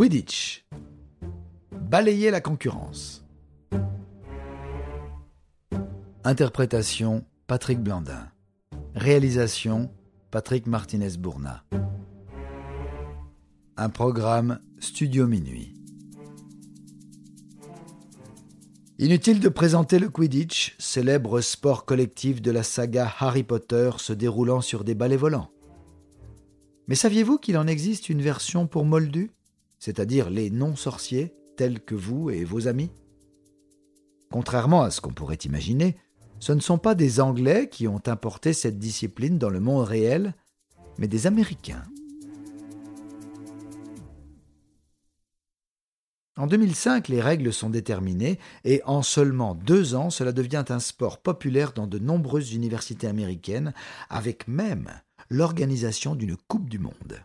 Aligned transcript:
Quidditch. 0.00 0.64
Balayer 1.72 2.30
la 2.30 2.40
concurrence. 2.40 3.22
Interprétation 6.24 7.26
Patrick 7.46 7.80
Blandin. 7.80 8.30
Réalisation 8.94 9.92
Patrick 10.30 10.66
Martinez-Bourna. 10.66 11.64
Un 13.76 13.90
programme 13.90 14.60
Studio 14.78 15.26
Minuit. 15.26 15.74
Inutile 18.98 19.40
de 19.40 19.50
présenter 19.50 19.98
le 19.98 20.08
Quidditch, 20.08 20.76
célèbre 20.78 21.42
sport 21.42 21.84
collectif 21.84 22.40
de 22.40 22.50
la 22.50 22.62
saga 22.62 23.06
Harry 23.18 23.42
Potter 23.42 23.90
se 23.98 24.14
déroulant 24.14 24.62
sur 24.62 24.82
des 24.82 24.94
balais 24.94 25.18
volants. 25.18 25.50
Mais 26.88 26.94
saviez-vous 26.94 27.36
qu'il 27.36 27.58
en 27.58 27.66
existe 27.66 28.08
une 28.08 28.22
version 28.22 28.66
pour 28.66 28.86
Moldus, 28.86 29.30
c'est-à-dire 29.80 30.30
les 30.30 30.50
non-sorciers, 30.50 31.34
tels 31.56 31.80
que 31.80 31.96
vous 31.96 32.30
et 32.30 32.44
vos 32.44 32.68
amis 32.68 32.90
Contrairement 34.30 34.82
à 34.82 34.90
ce 34.90 35.00
qu'on 35.00 35.12
pourrait 35.12 35.38
imaginer, 35.44 35.96
ce 36.38 36.52
ne 36.52 36.60
sont 36.60 36.78
pas 36.78 36.94
des 36.94 37.20
Anglais 37.20 37.68
qui 37.68 37.88
ont 37.88 38.00
importé 38.06 38.52
cette 38.52 38.78
discipline 38.78 39.38
dans 39.38 39.50
le 39.50 39.58
monde 39.58 39.84
réel, 39.84 40.34
mais 40.98 41.08
des 41.08 41.26
Américains. 41.26 41.82
En 46.36 46.46
2005, 46.46 47.08
les 47.08 47.20
règles 47.20 47.52
sont 47.52 47.68
déterminées 47.68 48.38
et 48.64 48.80
en 48.86 49.02
seulement 49.02 49.54
deux 49.54 49.94
ans, 49.94 50.08
cela 50.08 50.32
devient 50.32 50.64
un 50.68 50.78
sport 50.78 51.18
populaire 51.18 51.72
dans 51.72 51.86
de 51.86 51.98
nombreuses 51.98 52.54
universités 52.54 53.08
américaines, 53.08 53.74
avec 54.08 54.48
même 54.48 54.88
l'organisation 55.28 56.14
d'une 56.14 56.36
Coupe 56.36 56.70
du 56.70 56.78
Monde. 56.78 57.20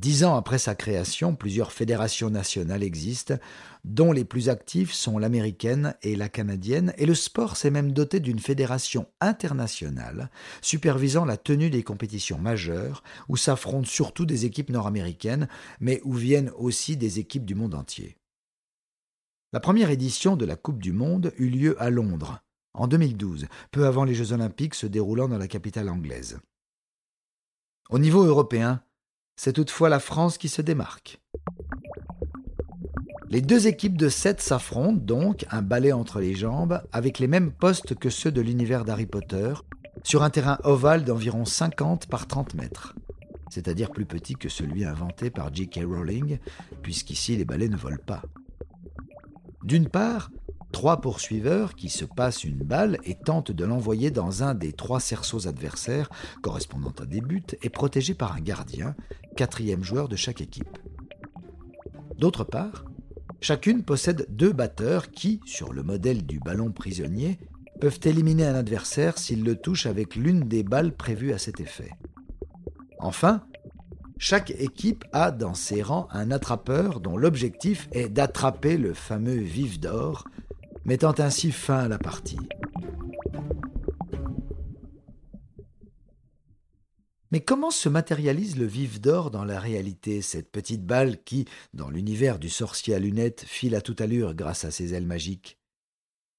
Dix 0.00 0.24
ans 0.24 0.34
après 0.34 0.56
sa 0.56 0.74
création, 0.74 1.36
plusieurs 1.36 1.72
fédérations 1.72 2.30
nationales 2.30 2.82
existent, 2.82 3.34
dont 3.84 4.12
les 4.12 4.24
plus 4.24 4.48
actives 4.48 4.94
sont 4.94 5.18
l'américaine 5.18 5.94
et 6.00 6.16
la 6.16 6.30
canadienne, 6.30 6.94
et 6.96 7.04
le 7.04 7.14
sport 7.14 7.58
s'est 7.58 7.70
même 7.70 7.92
doté 7.92 8.18
d'une 8.18 8.38
fédération 8.38 9.06
internationale 9.20 10.30
supervisant 10.62 11.26
la 11.26 11.36
tenue 11.36 11.68
des 11.68 11.82
compétitions 11.82 12.38
majeures, 12.38 13.02
où 13.28 13.36
s'affrontent 13.36 13.90
surtout 13.90 14.24
des 14.24 14.46
équipes 14.46 14.70
nord-américaines, 14.70 15.48
mais 15.80 16.00
où 16.04 16.14
viennent 16.14 16.52
aussi 16.56 16.96
des 16.96 17.18
équipes 17.18 17.44
du 17.44 17.54
monde 17.54 17.74
entier. 17.74 18.16
La 19.52 19.60
première 19.60 19.90
édition 19.90 20.34
de 20.34 20.46
la 20.46 20.56
Coupe 20.56 20.80
du 20.80 20.94
Monde 20.94 21.34
eut 21.36 21.50
lieu 21.50 21.76
à 21.78 21.90
Londres, 21.90 22.40
en 22.72 22.88
2012, 22.88 23.48
peu 23.70 23.84
avant 23.84 24.04
les 24.04 24.14
Jeux 24.14 24.32
olympiques 24.32 24.76
se 24.76 24.86
déroulant 24.86 25.28
dans 25.28 25.36
la 25.36 25.48
capitale 25.48 25.90
anglaise. 25.90 26.38
Au 27.90 27.98
niveau 27.98 28.22
européen, 28.24 28.82
c'est 29.42 29.54
toutefois 29.54 29.88
la 29.88 30.00
France 30.00 30.36
qui 30.36 30.50
se 30.50 30.60
démarque. 30.60 31.18
Les 33.30 33.40
deux 33.40 33.68
équipes 33.68 33.96
de 33.96 34.10
sept 34.10 34.42
s'affrontent 34.42 35.02
donc, 35.02 35.46
un 35.50 35.62
balai 35.62 35.92
entre 35.92 36.20
les 36.20 36.34
jambes, 36.34 36.82
avec 36.92 37.18
les 37.18 37.26
mêmes 37.26 37.50
postes 37.50 37.94
que 37.94 38.10
ceux 38.10 38.30
de 38.30 38.42
l'univers 38.42 38.84
d'Harry 38.84 39.06
Potter, 39.06 39.54
sur 40.02 40.24
un 40.24 40.28
terrain 40.28 40.58
ovale 40.62 41.04
d'environ 41.04 41.46
50 41.46 42.06
par 42.06 42.26
30 42.26 42.52
mètres, 42.52 42.94
c'est-à-dire 43.48 43.92
plus 43.92 44.04
petit 44.04 44.34
que 44.34 44.50
celui 44.50 44.84
inventé 44.84 45.30
par 45.30 45.54
J.K. 45.54 45.84
Rowling, 45.86 46.38
puisqu'ici 46.82 47.38
les 47.38 47.46
balais 47.46 47.70
ne 47.70 47.78
volent 47.78 47.96
pas. 48.04 48.20
D'une 49.62 49.88
part, 49.88 50.30
Trois 50.72 51.00
poursuiveurs 51.00 51.74
qui 51.74 51.88
se 51.88 52.04
passent 52.04 52.44
une 52.44 52.62
balle 52.62 52.98
et 53.04 53.14
tentent 53.14 53.50
de 53.50 53.64
l'envoyer 53.64 54.10
dans 54.10 54.42
un 54.42 54.54
des 54.54 54.72
trois 54.72 55.00
cerceaux 55.00 55.46
adversaires 55.46 56.10
correspondant 56.42 56.94
à 57.00 57.06
des 57.06 57.20
buts 57.20 57.42
et 57.62 57.70
protégés 57.70 58.14
par 58.14 58.34
un 58.34 58.40
gardien, 58.40 58.94
quatrième 59.36 59.82
joueur 59.82 60.08
de 60.08 60.16
chaque 60.16 60.40
équipe. 60.40 60.78
D'autre 62.18 62.44
part, 62.44 62.84
chacune 63.40 63.82
possède 63.82 64.26
deux 64.28 64.52
batteurs 64.52 65.10
qui, 65.10 65.40
sur 65.44 65.72
le 65.72 65.82
modèle 65.82 66.24
du 66.24 66.38
ballon 66.38 66.70
prisonnier, 66.70 67.38
peuvent 67.80 68.00
éliminer 68.04 68.46
un 68.46 68.54
adversaire 68.54 69.18
s'il 69.18 69.42
le 69.42 69.56
touche 69.56 69.86
avec 69.86 70.14
l'une 70.14 70.48
des 70.48 70.62
balles 70.62 70.94
prévues 70.94 71.32
à 71.32 71.38
cet 71.38 71.60
effet. 71.60 71.90
Enfin, 72.98 73.42
chaque 74.18 74.50
équipe 74.50 75.06
a 75.12 75.30
dans 75.30 75.54
ses 75.54 75.82
rangs 75.82 76.06
un 76.10 76.30
attrapeur 76.30 77.00
dont 77.00 77.16
l'objectif 77.16 77.88
est 77.92 78.10
d'attraper 78.10 78.76
le 78.76 78.92
fameux 78.92 79.38
vif 79.38 79.80
d'or 79.80 80.24
mettant 80.84 81.14
ainsi 81.18 81.52
fin 81.52 81.78
à 81.78 81.88
la 81.88 81.98
partie. 81.98 82.38
Mais 87.32 87.40
comment 87.40 87.70
se 87.70 87.88
matérialise 87.88 88.56
le 88.56 88.66
vif 88.66 89.00
d'or 89.00 89.30
dans 89.30 89.44
la 89.44 89.60
réalité, 89.60 90.20
cette 90.20 90.50
petite 90.50 90.84
balle 90.84 91.22
qui, 91.22 91.44
dans 91.74 91.88
l'univers 91.88 92.40
du 92.40 92.48
sorcier 92.48 92.94
à 92.94 92.98
lunettes, 92.98 93.44
file 93.46 93.76
à 93.76 93.80
toute 93.80 94.00
allure 94.00 94.34
grâce 94.34 94.64
à 94.64 94.72
ses 94.72 94.94
ailes 94.94 95.06
magiques? 95.06 95.56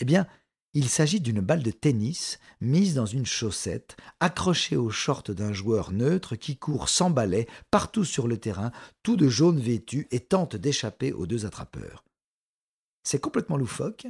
Eh 0.00 0.06
bien, 0.06 0.26
il 0.72 0.88
s'agit 0.88 1.20
d'une 1.20 1.40
balle 1.40 1.62
de 1.62 1.70
tennis 1.70 2.38
mise 2.60 2.94
dans 2.94 3.04
une 3.04 3.26
chaussette, 3.26 3.96
accrochée 4.20 4.76
au 4.76 4.88
short 4.88 5.30
d'un 5.30 5.52
joueur 5.52 5.92
neutre 5.92 6.36
qui 6.36 6.56
court 6.56 6.88
sans 6.88 7.10
balai 7.10 7.46
partout 7.70 8.04
sur 8.04 8.28
le 8.28 8.38
terrain, 8.38 8.70
tout 9.02 9.16
de 9.16 9.28
jaune 9.28 9.60
vêtu 9.60 10.06
et 10.10 10.20
tente 10.20 10.56
d'échapper 10.56 11.12
aux 11.12 11.26
deux 11.26 11.44
attrapeurs. 11.44 12.04
C'est 13.02 13.20
complètement 13.20 13.56
loufoque, 13.56 14.06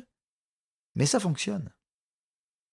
mais 0.99 1.07
ça 1.07 1.21
fonctionne. 1.21 1.71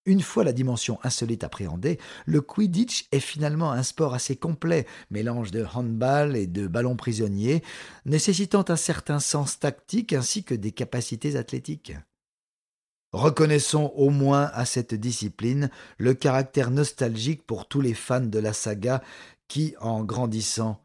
Une 0.07 0.21
fois 0.21 0.43
la 0.43 0.53
dimension 0.53 0.99
insolite 1.03 1.43
appréhendée, 1.43 1.99
le 2.25 2.41
Quidditch 2.41 3.07
est 3.11 3.19
finalement 3.19 3.71
un 3.71 3.81
sport 3.81 4.13
assez 4.13 4.35
complet, 4.35 4.85
mélange 5.09 5.49
de 5.49 5.65
handball 5.73 6.35
et 6.35 6.45
de 6.45 6.67
ballon 6.67 6.95
prisonnier, 6.95 7.63
nécessitant 8.05 8.65
un 8.67 8.75
certain 8.75 9.19
sens 9.19 9.57
tactique 9.59 10.13
ainsi 10.13 10.43
que 10.43 10.53
des 10.53 10.71
capacités 10.71 11.37
athlétiques. 11.37 11.93
Reconnaissons 13.13 13.93
au 13.95 14.09
moins 14.09 14.51
à 14.53 14.65
cette 14.65 14.93
discipline 14.93 15.71
le 15.97 16.13
caractère 16.13 16.69
nostalgique 16.69 17.45
pour 17.45 17.67
tous 17.67 17.81
les 17.81 17.93
fans 17.93 18.19
de 18.19 18.39
la 18.39 18.53
saga 18.53 19.01
qui, 19.47 19.73
en 19.79 20.03
grandissant, 20.03 20.83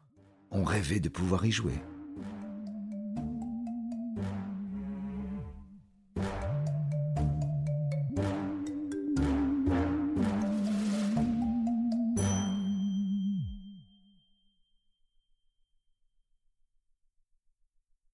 ont 0.49 0.63
rêvé 0.63 0.99
de 0.99 1.09
pouvoir 1.09 1.45
y 1.45 1.51
jouer. 1.51 1.79